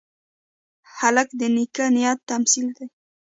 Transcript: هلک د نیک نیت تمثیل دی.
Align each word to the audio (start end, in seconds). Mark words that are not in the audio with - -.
هلک 0.97 1.29
د 1.39 1.41
نیک 1.55 1.75
نیت 1.95 2.19
تمثیل 2.29 2.67
دی. 2.77 2.85